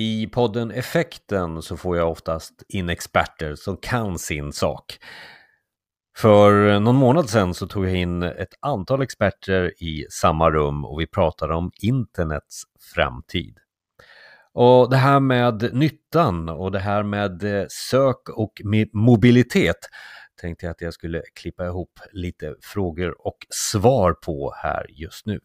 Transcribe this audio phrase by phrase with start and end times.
[0.00, 4.98] I podden Effekten så får jag oftast in experter som kan sin sak.
[6.16, 11.00] För någon månad sedan så tog jag in ett antal experter i samma rum och
[11.00, 12.62] vi pratade om internets
[12.94, 13.58] framtid.
[14.52, 18.52] Och det här med nyttan och det här med eh, sök och
[18.92, 19.88] mobilitet
[20.40, 25.40] tänkte jag att jag skulle klippa ihop lite frågor och svar på här just nu.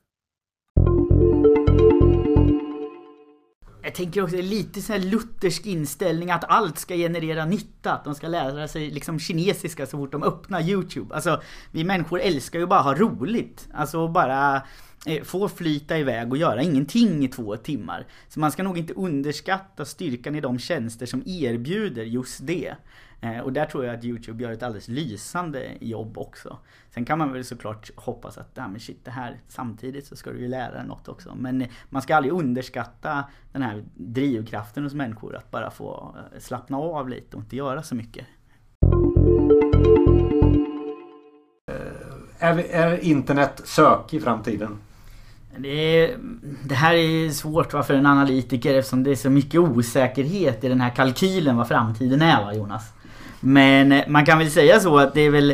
[3.93, 7.93] Jag tänker också lite sån här luthersk inställning att allt ska generera nytta.
[7.93, 11.15] Att de ska lära sig liksom kinesiska så fort de öppnar YouTube.
[11.15, 13.67] Alltså vi människor älskar ju bara ha roligt.
[13.73, 14.61] Alltså bara
[15.05, 18.07] eh, få flyta iväg och göra ingenting i två timmar.
[18.29, 22.75] Så man ska nog inte underskatta styrkan i de tjänster som erbjuder just det.
[23.23, 26.58] Eh, och där tror jag att Youtube gör ett alldeles lysande jobb också.
[26.90, 30.32] Sen kan man väl såklart hoppas att, ja men shit det här samtidigt så ska
[30.32, 31.36] du ju lära dig något också.
[31.36, 36.77] Men man ska aldrig underskatta den här drivkraften hos människor att bara få eh, slappna
[36.77, 38.26] av lite och inte göra så mycket.
[41.71, 44.77] Eh, är, är internet sök i framtiden?
[45.58, 46.18] Det, är,
[46.63, 50.82] det, här är svårt för en analytiker eftersom det är så mycket osäkerhet i den
[50.82, 52.93] här kalkylen vad framtiden är va Jonas?
[53.44, 55.52] Men eh, man kan väl säga så att det är väl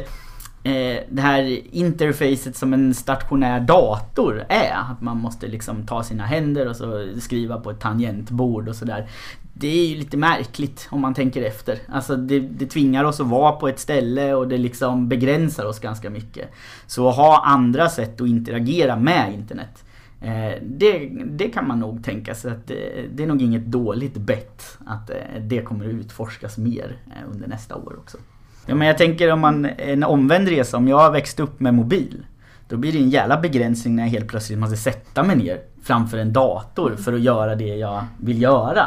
[0.63, 4.73] eh, det här interfacet som en stationär dator är.
[4.91, 9.09] Att man måste liksom ta sina händer och så skriva på ett tangentbord och sådär.
[9.53, 11.79] Det är ju lite märkligt om man tänker efter.
[11.87, 15.79] Alltså det, det tvingar oss att vara på ett ställe och det liksom begränsar oss
[15.79, 16.49] ganska mycket.
[16.87, 19.83] Så att ha andra sätt att interagera med internet
[20.21, 24.17] Eh, det, det kan man nog tänka sig att det, det är nog inget dåligt
[24.17, 26.97] bett att eh, det kommer att utforskas mer
[27.33, 28.17] under nästa år också.
[28.65, 31.73] Ja, men jag tänker om man, en omvänd resa, om jag har växt upp med
[31.73, 32.25] mobil
[32.69, 36.17] då blir det en jävla begränsning när jag helt plötsligt måste sätta mig ner framför
[36.17, 38.85] en dator för att göra det jag vill göra.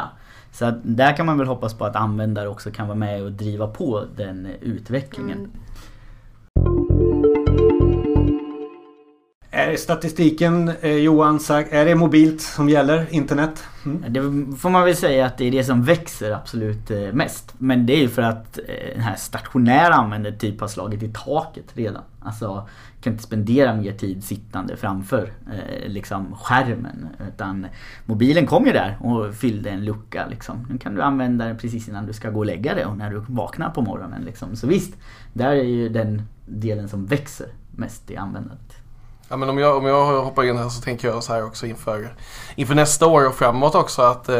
[0.51, 3.31] Så att där kan man väl hoppas på att användare också kan vara med och
[3.31, 5.37] driva på den utvecklingen.
[5.37, 5.51] Mm.
[9.55, 13.07] Är statistiken, eh, Johan, är det mobilt som gäller?
[13.09, 13.63] Internet?
[13.85, 14.03] Mm.
[14.07, 17.53] Det får man väl säga att det är det som växer absolut eh, mest.
[17.57, 18.63] Men det är ju för att eh,
[18.93, 22.01] den här stationära användandet typ har slagit i taket redan.
[22.19, 22.67] Alltså
[23.01, 27.07] kan inte spendera mer tid sittande framför eh, liksom skärmen.
[27.27, 27.67] Utan
[28.05, 30.67] mobilen kom ju där och fyllde en lucka liksom.
[30.69, 33.11] Nu kan du använda den precis innan du ska gå och lägga dig och när
[33.11, 34.55] du vaknar på morgonen liksom.
[34.55, 34.93] Så visst,
[35.33, 38.82] där är ju den delen som växer mest i användandet.
[39.29, 41.65] Ja, men om, jag, om jag hoppar in här så tänker jag så här också
[41.65, 42.15] inför,
[42.55, 44.37] inför nästa år och framåt också att eh,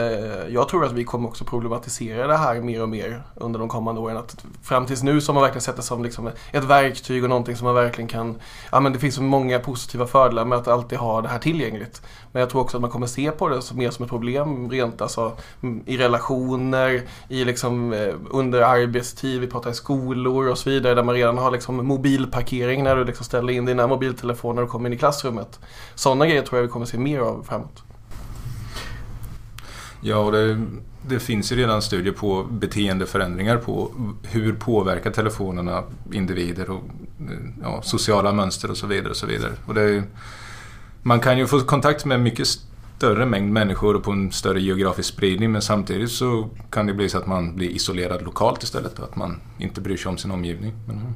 [0.50, 4.02] jag tror att vi kommer också problematisera det här mer och mer under de kommande
[4.02, 4.18] åren.
[4.18, 7.30] Att fram tills nu så har man verkligen sett det som liksom ett verktyg och
[7.30, 8.36] någonting som man verkligen kan...
[8.72, 12.02] Ja men det finns så många positiva fördelar med att alltid ha det här tillgängligt.
[12.32, 15.02] Men jag tror också att man kommer se på det mer som ett problem rent
[15.02, 20.70] alltså mm, i relationer, i liksom eh, under arbetstid, vi pratar i skolor och så
[20.70, 24.78] vidare där man redan har liksom mobilparkering när du liksom ställer in dina mobiltelefoner och
[24.78, 25.60] kommer in i klassrummet.
[25.96, 27.84] Sådana grejer tror jag vi kommer se mer av framåt.
[30.02, 30.66] Ja, och det,
[31.08, 33.92] det finns ju redan studier på beteendeförändringar på
[34.24, 36.84] hur påverkar telefonerna individer och
[37.62, 39.10] ja, sociala mönster och så vidare.
[39.10, 39.52] Och så vidare.
[39.66, 40.04] Och det,
[41.02, 45.14] man kan ju få kontakt med mycket större mängd människor och på en större geografisk
[45.14, 49.06] spridning men samtidigt så kan det bli så att man blir isolerad lokalt istället och
[49.06, 50.74] att man inte bryr sig om sin omgivning.
[50.88, 51.16] Men,